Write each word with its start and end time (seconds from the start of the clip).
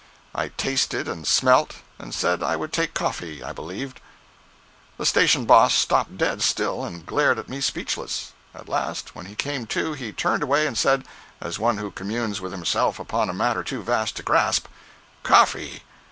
I 0.33 0.47
tasted 0.47 1.07
and 1.07 1.27
smelt, 1.27 1.75
and 1.99 2.11
said 2.11 2.41
I 2.41 2.55
would 2.55 2.73
take 2.73 2.95
coffee, 2.95 3.43
I 3.43 3.53
believed. 3.53 4.01
The 4.97 5.05
station 5.05 5.45
boss 5.45 5.75
stopped 5.75 6.17
dead 6.17 6.41
still, 6.41 6.83
and 6.83 7.05
glared 7.05 7.37
at 7.37 7.47
me 7.49 7.61
speechless. 7.61 8.33
At 8.55 8.67
last, 8.67 9.13
when 9.15 9.27
he 9.27 9.35
came 9.35 9.67
to, 9.67 9.93
he 9.93 10.11
turned 10.11 10.41
away 10.41 10.65
and 10.65 10.75
said, 10.75 11.05
as 11.39 11.59
one 11.59 11.77
who 11.77 11.91
communes 11.91 12.41
with 12.41 12.51
himself 12.51 12.97
upon 12.97 13.29
a 13.29 13.33
matter 13.35 13.63
too 13.63 13.83
vast 13.83 14.15
to 14.15 14.23
grasp: 14.23 14.65
"Coffee! 15.21 15.83